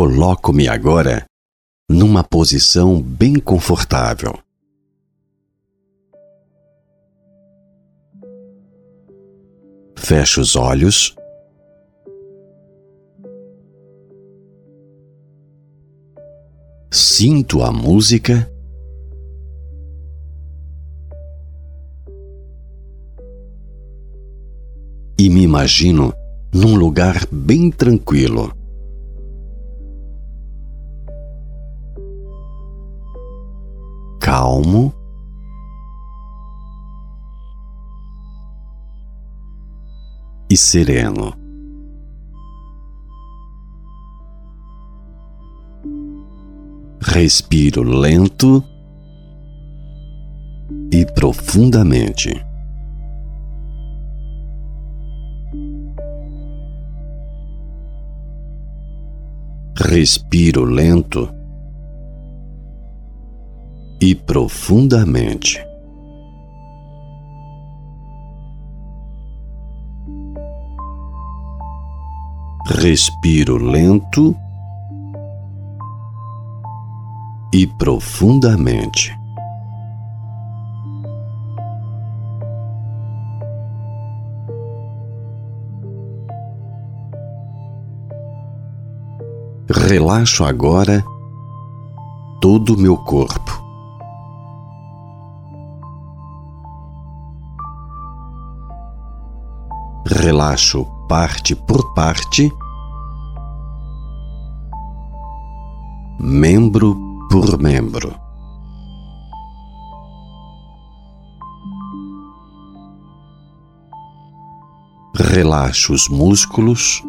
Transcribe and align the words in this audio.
Coloco-me 0.00 0.66
agora 0.66 1.26
numa 1.86 2.24
posição 2.24 3.02
bem 3.02 3.34
confortável. 3.34 4.32
Fecho 9.94 10.40
os 10.40 10.56
olhos. 10.56 11.14
Sinto 16.90 17.62
a 17.62 17.70
música. 17.70 18.50
E 25.18 25.28
me 25.28 25.42
imagino 25.42 26.14
num 26.54 26.74
lugar 26.74 27.26
bem 27.30 27.70
tranquilo. 27.70 28.58
Calmo. 34.30 34.94
E 40.48 40.56
sereno. 40.56 41.34
Respiro 47.02 47.82
lento 47.82 48.62
e 50.92 51.04
profundamente. 51.06 52.30
Respiro 59.74 60.64
lento 60.64 61.39
e 64.00 64.14
profundamente. 64.14 65.60
Respiro 72.66 73.58
lento 73.58 74.34
e 77.52 77.66
profundamente. 77.66 79.14
Relaxo 89.68 90.44
agora 90.44 91.04
todo 92.40 92.74
o 92.74 92.78
meu 92.78 92.96
corpo. 92.96 93.59
Relaxo 100.22 100.84
parte 101.08 101.56
por 101.56 101.94
parte, 101.94 102.52
membro 106.18 106.94
por 107.30 107.58
membro. 107.58 108.14
Relaxo 115.14 115.94
os 115.94 116.06
músculos, 116.10 117.02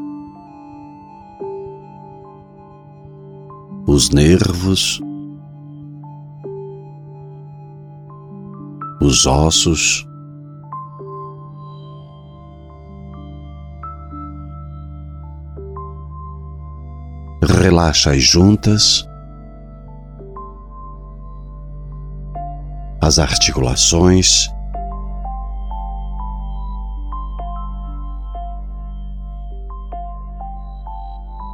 os 3.86 4.10
nervos, 4.10 5.02
os 9.02 9.26
ossos, 9.26 10.08
relaxa 17.44 18.12
as 18.12 18.24
juntas, 18.24 19.08
as 23.02 23.18
articulações, 23.18 24.48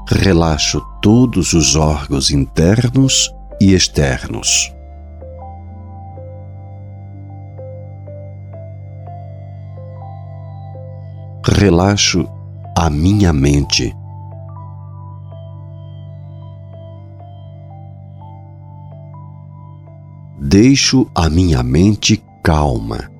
relaxo 0.09 0.81
todos 1.01 1.53
os 1.53 1.75
órgãos 1.75 2.31
internos 2.31 3.33
e 3.61 3.73
externos. 3.73 4.73
Relaxo 11.45 12.27
a 12.77 12.89
minha 12.89 13.31
mente. 13.31 13.95
Deixo 20.49 21.11
a 21.13 21.29
minha 21.29 21.61
mente 21.61 22.23
calma. 22.41 23.11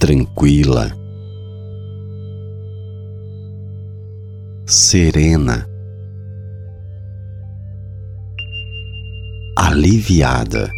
Tranquila. 0.00 1.06
serena, 4.68 5.64
aliviada, 9.56 10.68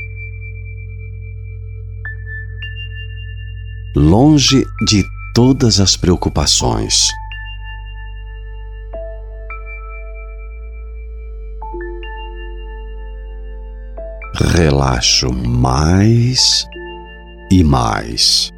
longe 3.96 4.62
de 4.86 5.02
todas 5.34 5.80
as 5.80 5.96
preocupações. 5.96 7.08
Relaxo 14.60 15.32
mais 15.32 16.66
e 17.48 17.62
mais. 17.62 18.50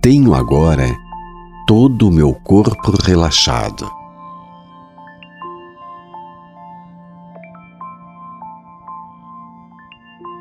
Tenho 0.00 0.34
agora 0.34 0.88
todo 1.66 2.08
o 2.08 2.10
meu 2.10 2.32
corpo 2.32 2.92
relaxado. 3.04 3.86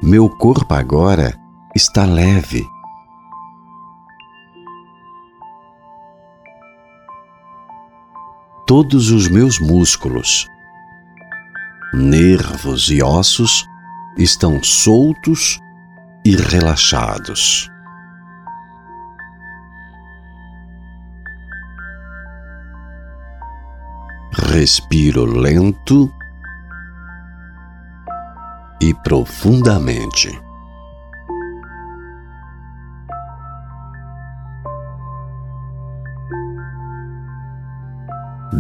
Meu 0.02 0.30
corpo 0.30 0.74
agora 0.74 1.38
está 1.76 2.06
leve. 2.06 2.75
Todos 8.68 9.12
os 9.12 9.28
meus 9.28 9.60
músculos, 9.60 10.50
nervos 11.94 12.90
e 12.90 13.04
ossos 13.04 13.64
estão 14.18 14.64
soltos 14.64 15.60
e 16.26 16.36
relaxados. 16.36 17.70
Respiro 24.34 25.26
lento 25.26 26.12
e 28.82 28.96
profundamente. 28.96 30.42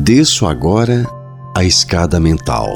Desço 0.06 0.46
agora 0.46 1.04
a 1.58 1.64
escada 1.64 2.20
mental. 2.20 2.68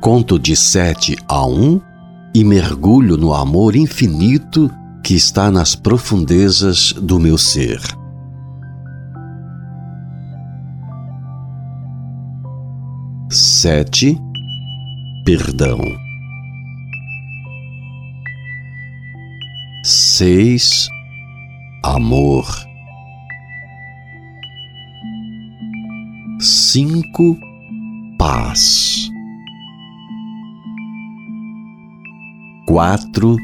Conto 0.00 0.38
de 0.38 0.54
sete 0.54 1.16
a 1.26 1.44
um 1.44 1.80
e 2.32 2.44
mergulho 2.44 3.16
no 3.16 3.34
amor 3.34 3.74
infinito 3.74 4.70
que 5.02 5.14
está 5.14 5.50
nas 5.50 5.74
profundezas 5.74 6.92
do 6.92 7.18
meu 7.18 7.36
ser. 7.36 7.80
Sete, 13.28 14.16
perdão. 15.24 15.80
Seis, 19.82 20.88
amor. 21.82 22.46
Cinco, 26.38 27.38
paz. 28.18 29.10
Quatro, 32.66 33.36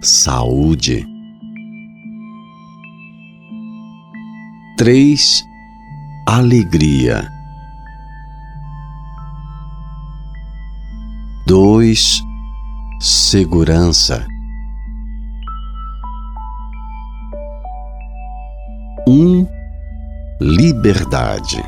saúde. 0.00 1.06
Três, 4.76 5.44
alegria. 6.26 7.30
Dois, 11.46 12.20
segurança. 13.00 14.26
Um, 19.08 19.46
liberdade. 20.40 21.62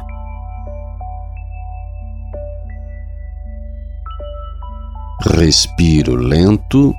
Respiro 5.37 6.17
lento 6.17 6.93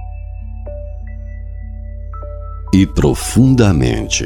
e 2.73 2.87
profundamente. 2.87 4.23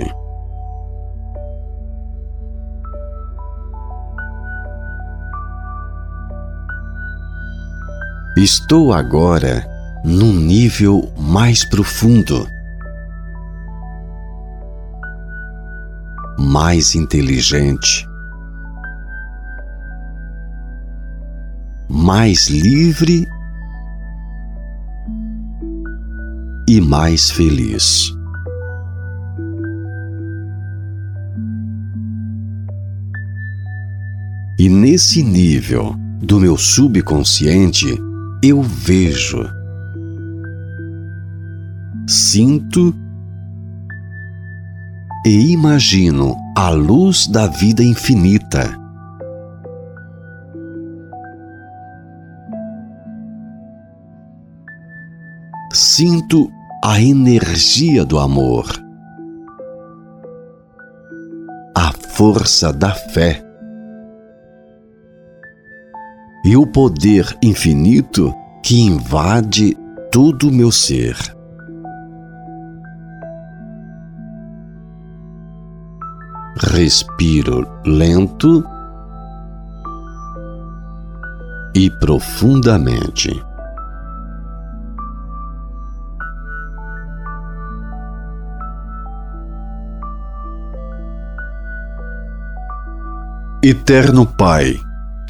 Estou 8.37 8.93
agora 8.93 9.65
num 10.05 10.33
nível 10.33 11.11
mais 11.17 11.63
profundo, 11.63 12.47
mais 16.37 16.95
inteligente, 16.95 18.07
mais 21.89 22.49
livre 22.49 23.27
e 26.67 26.81
mais 26.81 27.29
feliz. 27.29 28.11
E 34.59 34.69
nesse 34.69 35.21
nível 35.21 35.95
do 36.21 36.39
meu 36.39 36.57
subconsciente, 36.57 37.85
eu 38.41 38.61
vejo, 38.61 39.43
sinto 42.07 42.95
e 45.25 45.51
imagino 45.51 46.35
a 46.55 46.69
luz 46.69 47.27
da 47.27 47.47
vida 47.47 47.81
infinita. 47.81 48.77
Sinto 55.71 56.51
a 56.83 57.01
energia 57.01 58.03
do 58.03 58.19
amor, 58.19 58.65
a 61.75 61.91
força 62.09 62.73
da 62.73 62.91
fé 62.91 63.41
e 66.45 66.57
o 66.57 66.67
poder 66.67 67.25
infinito 67.41 68.33
que 68.61 68.81
invade 68.81 69.77
todo 70.11 70.49
o 70.49 70.51
meu 70.51 70.71
ser. 70.71 71.15
Respiro 76.55 77.67
lento 77.83 78.63
e 81.73 81.89
profundamente. 81.89 83.43
Eterno 93.63 94.25
Pai, 94.25 94.79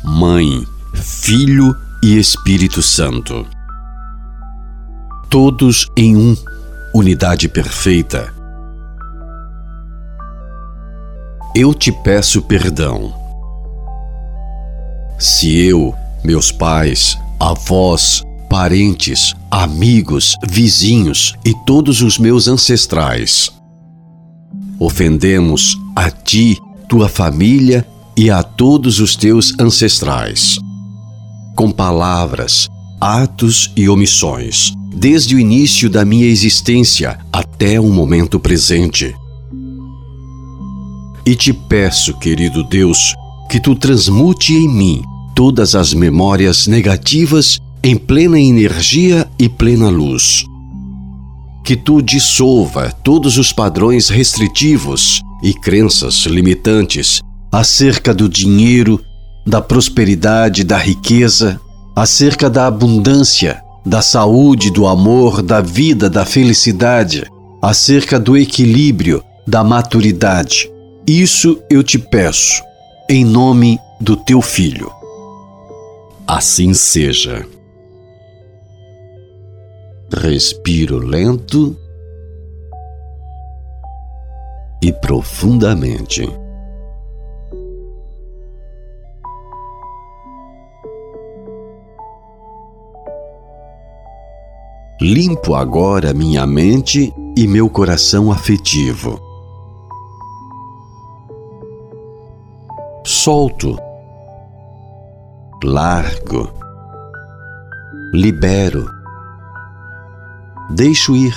Mãe, 0.03 0.67
Filho 0.93 1.75
e 2.03 2.17
Espírito 2.17 2.81
Santo. 2.81 3.47
Todos 5.29 5.87
em 5.95 6.17
um, 6.17 6.35
unidade 6.93 7.47
perfeita. 7.47 8.42
Eu 11.55 11.73
te 11.73 11.91
peço 11.91 12.41
perdão. 12.41 13.13
Se 15.19 15.55
eu, 15.55 15.93
meus 16.23 16.51
pais, 16.51 17.17
avós, 17.39 18.23
parentes, 18.49 19.35
amigos, 19.51 20.35
vizinhos 20.47 21.35
e 21.45 21.53
todos 21.65 22.01
os 22.01 22.17
meus 22.17 22.47
ancestrais 22.47 23.51
ofendemos 24.79 25.77
a 25.95 26.09
ti, 26.11 26.59
tua 26.89 27.07
família 27.07 27.87
e 28.17 28.29
a 28.29 28.43
todos 28.43 28.99
os 28.99 29.15
teus 29.15 29.57
ancestrais 29.59 30.59
com 31.55 31.71
palavras, 31.71 32.67
atos 32.99 33.71
e 33.75 33.87
omissões, 33.87 34.73
desde 34.93 35.35
o 35.35 35.39
início 35.39 35.89
da 35.89 36.03
minha 36.03 36.25
existência 36.25 37.19
até 37.31 37.79
o 37.79 37.91
momento 37.91 38.39
presente. 38.39 39.15
E 41.25 41.35
te 41.35 41.53
peço, 41.53 42.13
querido 42.15 42.63
Deus, 42.63 43.13
que 43.49 43.59
tu 43.59 43.75
transmute 43.75 44.53
em 44.53 44.67
mim 44.67 45.03
todas 45.33 45.73
as 45.73 45.93
memórias 45.93 46.67
negativas 46.67 47.59
em 47.81 47.95
plena 47.95 48.39
energia 48.39 49.27
e 49.39 49.47
plena 49.47 49.89
luz. 49.89 50.43
Que 51.63 51.77
tu 51.77 52.01
dissolva 52.01 52.91
todos 53.03 53.37
os 53.37 53.53
padrões 53.53 54.09
restritivos 54.09 55.21
e 55.41 55.53
crenças 55.53 56.25
limitantes 56.25 57.21
acerca 57.51 58.13
do 58.13 58.27
dinheiro, 58.27 58.99
da 59.45 59.61
prosperidade, 59.61 60.63
da 60.63 60.77
riqueza, 60.77 61.59
acerca 61.95 62.49
da 62.49 62.67
abundância, 62.67 63.61
da 63.85 64.01
saúde, 64.01 64.71
do 64.71 64.87
amor, 64.87 65.41
da 65.41 65.61
vida, 65.61 66.09
da 66.09 66.25
felicidade, 66.25 67.23
acerca 67.61 68.19
do 68.19 68.35
equilíbrio, 68.35 69.23
da 69.47 69.63
maturidade. 69.63 70.72
Isso 71.05 71.61
eu 71.69 71.83
te 71.83 71.99
peço, 71.99 72.63
em 73.09 73.25
nome 73.25 73.77
do 73.99 74.15
teu 74.15 74.41
filho. 74.41 74.89
Assim 76.25 76.73
seja. 76.73 77.45
Respiro 80.15 80.99
lento 80.99 81.75
e 84.81 84.93
profundamente. 84.93 86.21
Limpo 95.01 95.53
agora 95.53 96.13
minha 96.13 96.47
mente 96.47 97.13
e 97.35 97.45
meu 97.45 97.69
coração 97.69 98.31
afetivo. 98.31 99.32
Solto, 103.23 103.77
largo, 105.63 106.51
libero, 108.11 108.85
deixo 110.71 111.15
ir. 111.15 111.33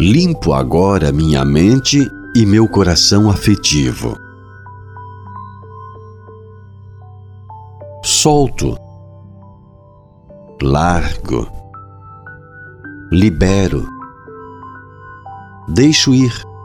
Limpo 0.00 0.54
agora 0.54 1.12
minha 1.12 1.44
mente 1.44 2.00
e 2.34 2.44
meu 2.44 2.68
coração 2.68 3.30
afetivo. 3.30 4.16
solto, 8.02 8.76
largo, 10.60 11.46
libero, 13.12 13.86
deixo 15.68 16.12
ir. 16.12 16.55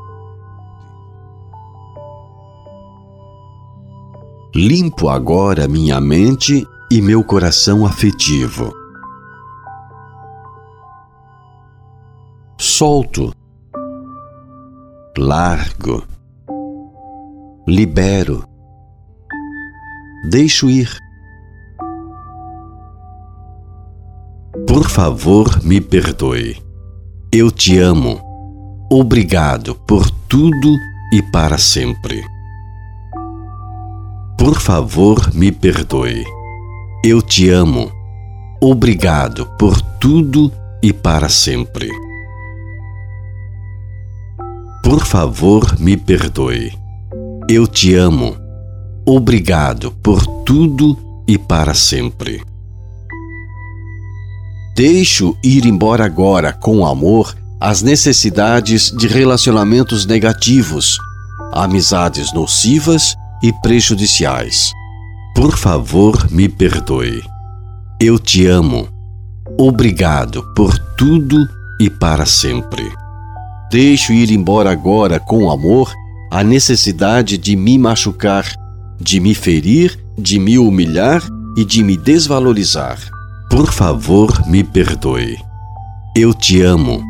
Limpo 4.61 5.09
agora 5.09 5.67
minha 5.67 5.99
mente 5.99 6.67
e 6.91 7.01
meu 7.01 7.23
coração 7.23 7.83
afetivo. 7.83 8.71
Solto, 12.59 13.33
largo, 15.17 16.05
libero, 17.67 18.47
deixo 20.29 20.69
ir. 20.69 20.95
Por 24.67 24.87
favor, 24.87 25.59
me 25.63 25.81
perdoe. 25.81 26.61
Eu 27.31 27.49
te 27.49 27.79
amo. 27.79 28.21
Obrigado 28.91 29.73
por 29.87 30.07
tudo 30.29 30.75
e 31.11 31.23
para 31.31 31.57
sempre. 31.57 32.23
Por 34.41 34.59
favor, 34.59 35.31
me 35.35 35.51
perdoe. 35.51 36.25
Eu 37.05 37.21
te 37.21 37.51
amo. 37.51 37.91
Obrigado 38.59 39.45
por 39.59 39.79
tudo 39.79 40.51
e 40.81 40.91
para 40.91 41.29
sempre. 41.29 41.87
Por 44.83 45.05
favor, 45.05 45.79
me 45.79 45.95
perdoe. 45.95 46.73
Eu 47.47 47.67
te 47.67 47.93
amo. 47.93 48.35
Obrigado 49.05 49.91
por 49.91 50.25
tudo 50.43 50.97
e 51.27 51.37
para 51.37 51.75
sempre. 51.75 52.41
Deixo 54.75 55.37
ir 55.43 55.67
embora 55.67 56.03
agora 56.03 56.51
com 56.51 56.83
amor 56.83 57.37
as 57.59 57.83
necessidades 57.83 58.89
de 58.89 59.07
relacionamentos 59.07 60.07
negativos, 60.07 60.97
amizades 61.53 62.33
nocivas 62.33 63.15
e 63.41 63.51
prejudiciais. 63.61 64.71
Por 65.35 65.57
favor, 65.57 66.29
me 66.31 66.47
perdoe. 66.47 67.21
Eu 67.99 68.19
te 68.19 68.45
amo. 68.47 68.87
Obrigado 69.57 70.43
por 70.55 70.77
tudo 70.97 71.47
e 71.79 71.89
para 71.89 72.25
sempre. 72.25 72.91
Deixo 73.71 74.11
ir 74.13 74.31
embora 74.31 74.71
agora 74.71 75.19
com 75.19 75.49
amor 75.49 75.91
a 76.31 76.43
necessidade 76.43 77.37
de 77.37 77.55
me 77.55 77.77
machucar, 77.77 78.45
de 78.99 79.19
me 79.19 79.33
ferir, 79.33 79.97
de 80.17 80.39
me 80.39 80.57
humilhar 80.57 81.21
e 81.57 81.65
de 81.65 81.83
me 81.83 81.97
desvalorizar. 81.97 82.97
Por 83.49 83.71
favor, 83.71 84.47
me 84.47 84.63
perdoe. 84.63 85.37
Eu 86.15 86.33
te 86.33 86.61
amo. 86.61 87.03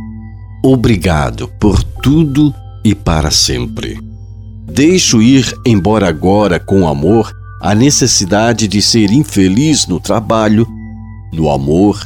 Obrigado 0.63 1.47
por 1.59 1.83
tudo 1.83 2.53
e 2.83 2.95
para 2.95 3.31
sempre. 3.31 4.10
Deixo 4.73 5.21
ir 5.21 5.53
embora 5.65 6.07
agora 6.07 6.57
com 6.57 6.87
amor 6.87 7.35
a 7.61 7.75
necessidade 7.75 8.69
de 8.69 8.81
ser 8.81 9.11
infeliz 9.11 9.85
no 9.85 9.99
trabalho, 9.99 10.65
no 11.33 11.51
amor, 11.51 12.01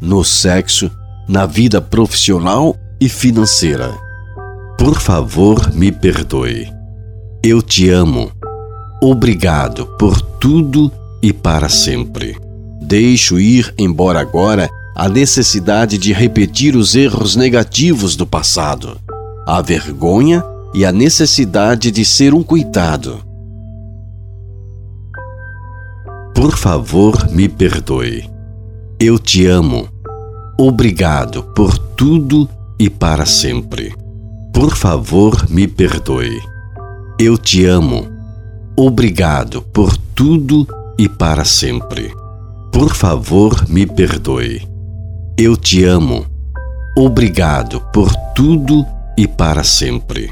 no 0.00 0.22
sexo, 0.22 0.88
na 1.28 1.44
vida 1.44 1.80
profissional 1.80 2.76
e 3.00 3.08
financeira. 3.08 3.92
Por 4.78 5.00
favor, 5.00 5.74
me 5.74 5.90
perdoe. 5.90 6.72
Eu 7.42 7.60
te 7.60 7.90
amo. 7.90 8.30
Obrigado 9.02 9.84
por 9.98 10.20
tudo 10.20 10.92
e 11.20 11.32
para 11.32 11.68
sempre. 11.68 12.38
Deixo 12.80 13.40
ir 13.40 13.74
embora 13.76 14.20
agora 14.20 14.70
a 14.94 15.08
necessidade 15.08 15.98
de 15.98 16.12
repetir 16.12 16.76
os 16.76 16.94
erros 16.94 17.34
negativos 17.34 18.14
do 18.14 18.24
passado, 18.24 19.00
a 19.44 19.60
vergonha 19.60 20.53
e 20.74 20.84
a 20.84 20.90
necessidade 20.90 21.90
de 21.92 22.04
ser 22.04 22.34
um 22.34 22.42
coitado. 22.42 23.22
Por 26.34 26.56
favor, 26.56 27.30
me 27.30 27.48
perdoe. 27.48 28.28
Eu 28.98 29.18
te 29.18 29.46
amo. 29.46 29.88
Obrigado 30.58 31.44
por 31.54 31.78
tudo 31.78 32.48
e 32.78 32.90
para 32.90 33.24
sempre. 33.24 33.94
Por 34.52 34.74
favor, 34.74 35.48
me 35.48 35.68
perdoe. 35.68 36.40
Eu 37.18 37.38
te 37.38 37.64
amo. 37.66 38.08
Obrigado 38.76 39.62
por 39.62 39.96
tudo 39.96 40.66
e 40.98 41.08
para 41.08 41.44
sempre. 41.44 42.12
Por 42.72 42.92
favor, 42.92 43.68
me 43.68 43.86
perdoe. 43.86 44.60
Eu 45.38 45.56
te 45.56 45.84
amo. 45.84 46.26
Obrigado 46.96 47.80
por 47.92 48.12
tudo 48.34 48.84
e 49.16 49.28
para 49.28 49.62
sempre. 49.62 50.30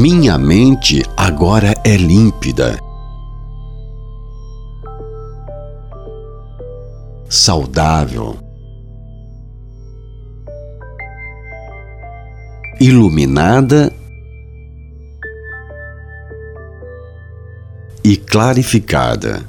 Minha 0.00 0.38
mente 0.38 1.02
agora 1.16 1.74
é 1.84 1.96
límpida. 1.96 2.78
Saudável. 7.28 8.38
Iluminada 12.80 13.92
e 18.04 18.16
clarificada. 18.16 19.44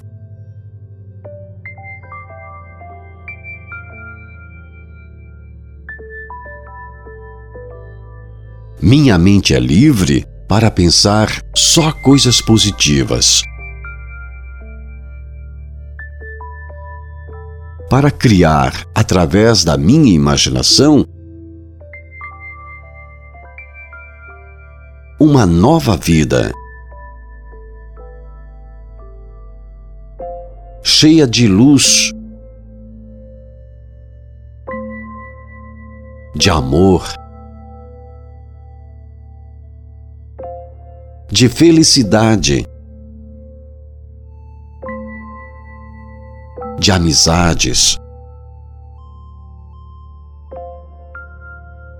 Minha 8.82 9.16
mente 9.20 9.54
é 9.54 9.60
livre 9.60 10.29
para 10.50 10.72
pensar 10.72 11.30
só 11.56 11.92
coisas 11.92 12.42
positivas. 12.42 13.44
Para 17.90 18.12
criar, 18.12 18.74
através 18.94 19.64
da 19.64 19.78
minha 19.78 20.14
imaginação, 20.14 21.06
uma 25.20 25.46
nova 25.46 25.96
vida. 25.96 26.52
cheia 30.82 31.28
de 31.28 31.48
luz, 31.48 32.12
de 36.36 36.50
amor, 36.50 37.08
de 41.32 41.48
felicidade, 41.48 42.66
de 46.80 46.92
amizades, 46.92 47.98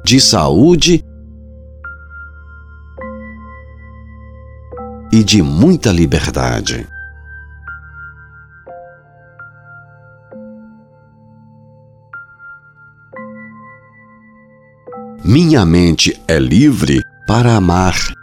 de 0.04 0.20
saúde 0.20 1.06
e 5.12 5.24
de 5.24 5.44
muita 5.44 5.92
liberdade. 5.92 6.88
Minha 15.24 15.64
mente 15.66 16.20
é 16.28 16.40
livre 16.40 17.00
para 17.28 17.56
amar. 17.56 18.19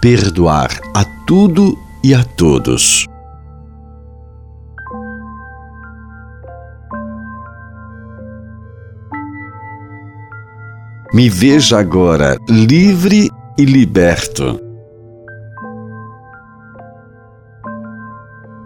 Perdoar 0.00 0.70
a 0.94 1.04
tudo 1.26 1.76
e 2.02 2.14
a 2.14 2.24
todos. 2.24 3.06
Me 11.12 11.28
veja 11.28 11.78
agora 11.78 12.34
livre 12.48 13.28
e 13.58 13.64
liberto. 13.66 14.58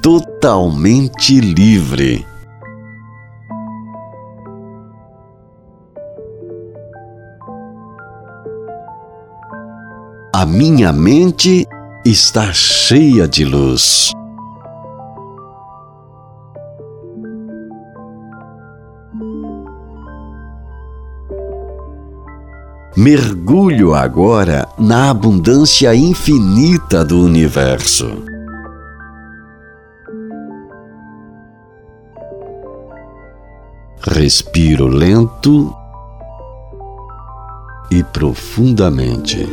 Totalmente 0.00 1.40
livre. 1.40 2.33
Minha 10.54 10.92
mente 10.92 11.66
está 12.06 12.52
cheia 12.52 13.26
de 13.26 13.44
luz. 13.44 14.12
Mergulho 22.96 23.96
agora 23.96 24.68
na 24.78 25.10
abundância 25.10 25.92
infinita 25.92 27.04
do 27.04 27.24
universo. 27.24 28.22
Respiro 34.06 34.86
lento 34.86 35.74
e 37.90 38.04
profundamente. 38.04 39.48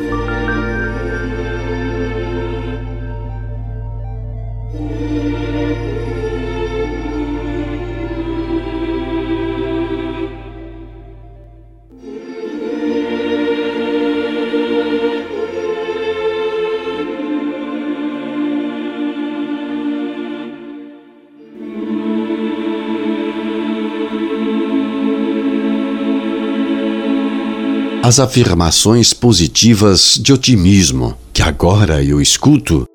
As 28.12 28.20
afirmações 28.20 29.14
positivas 29.14 30.20
de 30.22 30.34
otimismo 30.34 31.18
que 31.32 31.42
agora 31.42 32.04
eu 32.04 32.20
escuto 32.20 32.86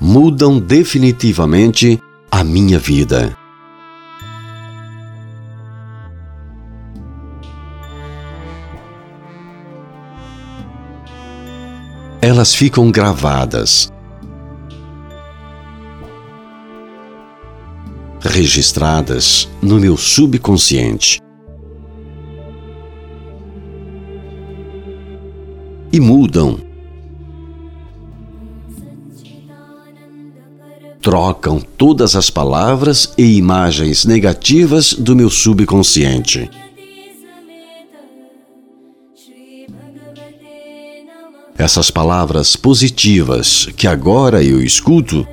mudam 0.00 0.58
definitivamente 0.58 2.00
a 2.30 2.42
minha 2.42 2.78
vida. 2.78 3.36
Elas 12.22 12.54
ficam 12.54 12.90
gravadas, 12.90 13.92
registradas 18.36 19.48
no 19.62 19.80
meu 19.80 19.96
subconsciente. 19.96 21.22
E 25.90 25.98
mudam 25.98 26.60
trocam 31.00 31.60
todas 31.60 32.16
as 32.16 32.28
palavras 32.28 33.14
e 33.16 33.36
imagens 33.36 34.04
negativas 34.04 34.92
do 34.92 35.14
meu 35.16 35.30
subconsciente. 35.30 36.50
Essas 41.56 41.90
palavras 41.90 42.54
positivas 42.54 43.66
que 43.76 43.86
agora 43.86 44.42
eu 44.42 44.60
escuto 44.60 45.26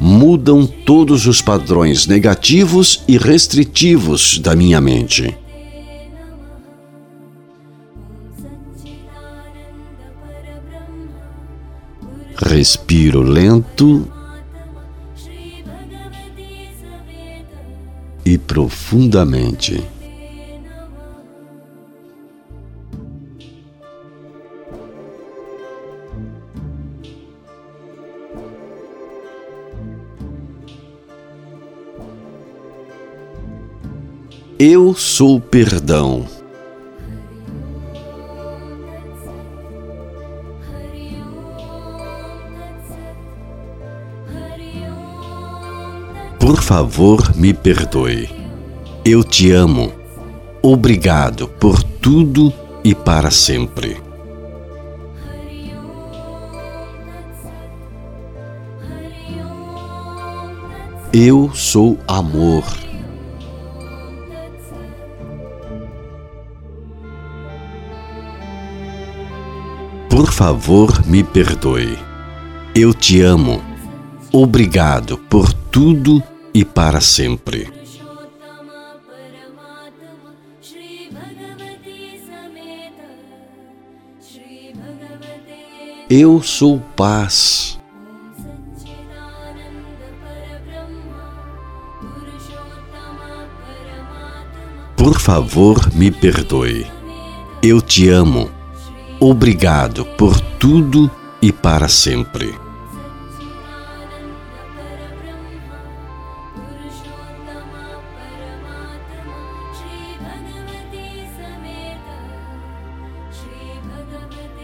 mudam 0.00 0.66
todos 0.66 1.26
os 1.26 1.42
padrões 1.42 2.06
negativos 2.06 3.02
e 3.08 3.18
restritivos 3.18 4.38
da 4.38 4.54
minha 4.54 4.80
mente. 4.80 5.36
Respiro 12.36 13.20
lento 13.20 14.06
e 18.24 18.38
profundamente. 18.38 19.82
Eu 34.60 34.92
sou 34.92 35.40
perdão. 35.40 36.26
Por 46.40 46.60
favor, 46.60 47.36
me 47.36 47.54
perdoe. 47.54 48.28
Eu 49.04 49.22
te 49.22 49.52
amo. 49.52 49.92
Obrigado 50.60 51.46
por 51.46 51.80
tudo 51.80 52.52
e 52.82 52.96
para 52.96 53.30
sempre. 53.30 53.96
Eu 61.12 61.52
sou 61.54 61.96
amor. 62.08 62.87
Por 70.28 70.34
favor, 70.34 71.06
me 71.06 71.24
perdoe. 71.24 71.98
Eu 72.74 72.92
te 72.92 73.22
amo. 73.22 73.62
Obrigado 74.30 75.16
por 75.16 75.50
tudo 75.54 76.22
e 76.52 76.66
para 76.66 77.00
sempre. 77.00 77.72
Eu 86.10 86.42
sou 86.42 86.78
paz. 86.94 87.80
Por 94.94 95.18
favor, 95.18 95.90
me 95.94 96.10
perdoe. 96.10 96.86
Eu 97.62 97.80
te 97.80 98.10
amo. 98.10 98.57
Obrigado 99.20 100.04
por 100.16 100.40
tudo 100.40 101.10
e 101.42 101.50
para 101.50 101.88
sempre. 101.88 102.54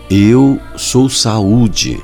Eu 0.09 0.61
sou 0.77 1.09
saúde. 1.09 2.01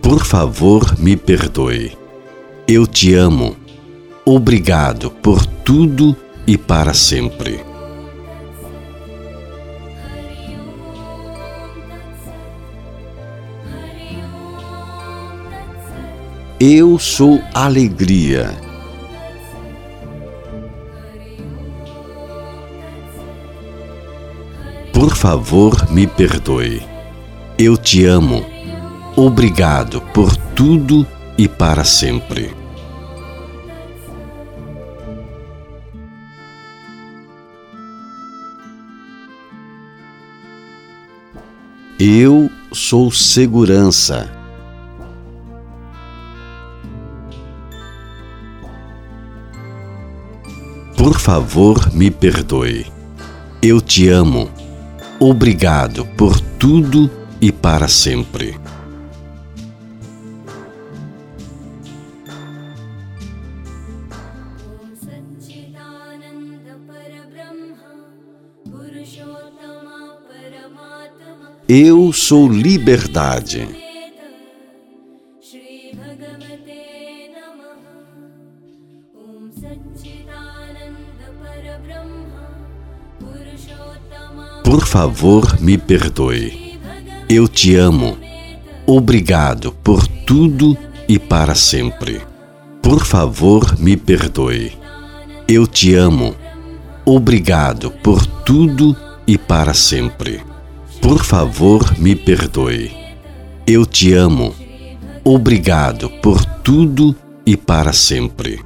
Por 0.00 0.24
favor, 0.24 0.98
me 0.98 1.18
perdoe. 1.18 1.98
Eu 2.66 2.86
te 2.86 3.12
amo. 3.12 3.59
Obrigado 4.24 5.10
por 5.10 5.44
tudo 5.46 6.14
e 6.46 6.58
para 6.58 6.92
sempre. 6.92 7.64
Eu 16.60 16.98
sou 16.98 17.40
alegria. 17.54 18.54
Por 24.92 25.16
favor, 25.16 25.90
me 25.90 26.06
perdoe. 26.06 26.82
Eu 27.58 27.78
te 27.78 28.04
amo. 28.04 28.44
Obrigado 29.16 30.02
por 30.12 30.36
tudo 30.36 31.06
e 31.38 31.48
para 31.48 31.84
sempre. 31.84 32.59
Eu 42.02 42.50
sou 42.72 43.12
segurança. 43.12 44.32
Por 50.96 51.20
favor, 51.20 51.92
me 51.92 52.10
perdoe. 52.10 52.86
Eu 53.60 53.82
te 53.82 54.08
amo. 54.08 54.48
Obrigado 55.18 56.06
por 56.16 56.40
tudo 56.40 57.10
e 57.38 57.52
para 57.52 57.86
sempre. 57.86 58.58
Eu 71.72 72.12
sou 72.12 72.48
liberdade. 72.48 73.68
Por 84.64 84.84
favor, 84.84 85.60
me 85.60 85.78
perdoe. 85.78 86.76
Eu 87.28 87.46
te 87.46 87.76
amo. 87.76 88.18
Obrigado 88.84 89.70
por 89.70 90.04
tudo 90.26 90.76
e 91.08 91.20
para 91.20 91.54
sempre. 91.54 92.20
Por 92.82 93.04
favor, 93.04 93.78
me 93.78 93.96
perdoe. 93.96 94.76
Eu 95.46 95.68
te 95.68 95.94
amo. 95.94 96.34
Obrigado 97.04 97.92
por 97.92 98.26
tudo 98.26 98.96
e 99.24 99.38
para 99.38 99.72
sempre. 99.72 100.49
Por 101.00 101.24
favor, 101.24 101.98
me 101.98 102.14
perdoe. 102.14 102.90
Eu 103.66 103.86
te 103.86 104.12
amo. 104.12 104.54
Obrigado 105.24 106.10
por 106.22 106.44
tudo 106.44 107.16
e 107.44 107.56
para 107.56 107.92
sempre. 107.92 108.62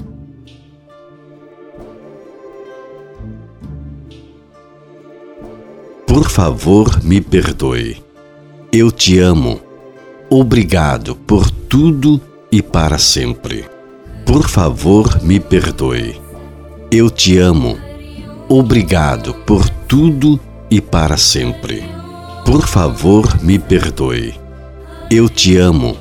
Por 6.06 6.28
favor, 6.28 7.02
me 7.02 7.20
perdoe. 7.20 8.02
Eu 8.72 8.90
te 8.90 9.18
amo. 9.18 9.60
Obrigado 10.28 11.14
por 11.14 11.50
tudo 11.50 12.20
e 12.50 12.60
para 12.60 12.98
sempre. 12.98 13.64
Por 14.26 14.48
favor, 14.48 15.22
me 15.22 15.38
perdoe. 15.38 16.20
Eu 16.90 17.10
te 17.10 17.38
amo. 17.38 17.76
Obrigado 18.48 19.34
por 19.46 19.68
tudo 19.88 20.38
e 20.70 20.80
para 20.80 21.16
sempre. 21.16 21.93
Por 22.44 22.66
favor, 22.66 23.42
me 23.42 23.58
perdoe. 23.58 24.34
Eu 25.10 25.30
te 25.30 25.56
amo. 25.56 25.96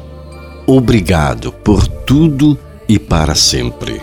Obrigado 0.67 1.53
por 1.53 1.87
tudo 1.87 2.59
e 2.87 2.99
para 2.99 3.33
sempre. 3.33 4.01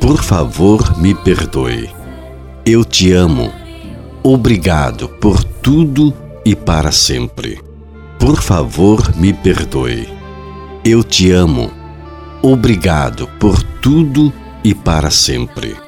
Por 0.00 0.22
favor, 0.22 0.98
me 0.98 1.14
perdoe. 1.14 1.88
Eu 2.64 2.84
te 2.84 3.12
amo. 3.12 3.50
Obrigado 4.22 5.08
por 5.08 5.42
tudo 5.42 6.12
e 6.44 6.54
para 6.54 6.92
sempre. 6.92 7.58
Por 8.18 8.42
favor, 8.42 9.16
me 9.16 9.32
perdoe. 9.32 10.06
Eu 10.84 11.02
te 11.02 11.32
amo. 11.32 11.70
Obrigado 12.42 13.26
por 13.40 13.62
tudo 13.80 14.30
e 14.62 14.74
para 14.74 15.10
sempre. 15.10 15.87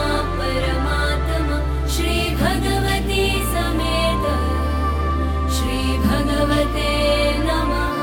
परमात्मा 0.00 1.88
श्रीभगवती 1.88 3.28
समेत। 3.30 4.24
श्रीभगवते 5.52 6.90
नमः। 7.38 8.02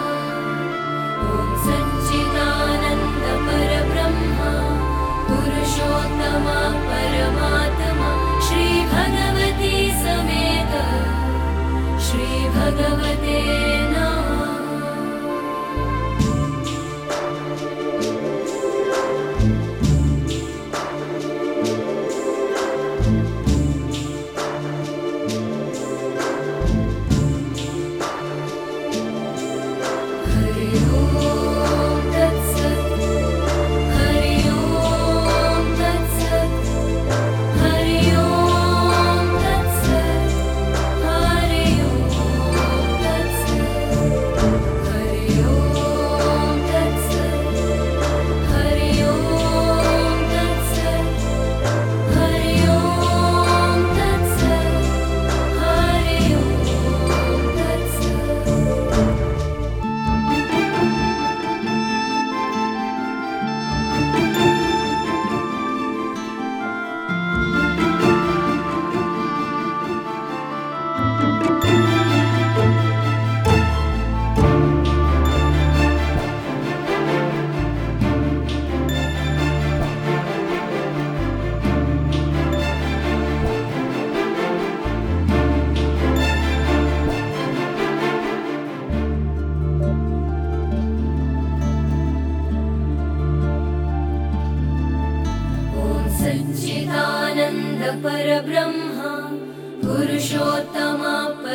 सच्चिदानन्द 1.65 3.25
परब्रह्मा। 3.47 4.51
पुरुषोत्तमा 5.27 6.59
परमात्मा 6.89 8.39
श्रीभगवती 8.41 9.91
समेत। 9.91 10.73
श्रीभगवते 12.01 13.68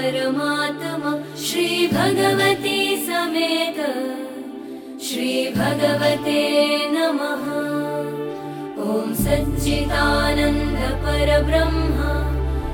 परमात्मा 0.05 1.37
श्रीभगवती 1.37 3.07
समेत। 3.07 3.77
श्रीभगवते 5.03 6.41
नमः। 6.93 7.45
ॐ 8.85 9.15
सच्चिदानन्द 9.15 10.79
परब्रह्मा। 11.05 12.11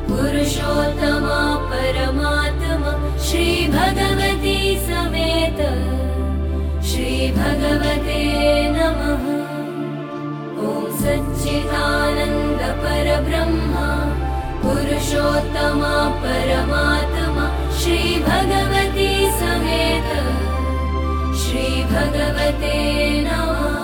पुरुषोत्तमा 0.09 1.57
परमात्मा 1.71 3.19
श्रीभगवती 3.19 4.77
समेत। 4.87 5.61
श्रीभगवते 6.85 8.23
नमः। 8.69 9.25
ॐ 10.67 10.99
सच्चिदानन्द 10.99 12.59
परब्रह्मा। 12.59 14.17
पुरुषोत्तमा 14.63 16.09
परमात्मा 16.09 17.10
श्रीभगवती 17.91 19.13
समेत। 19.39 20.11
श्रीभगवते 21.43 22.77
नमः 23.25 23.80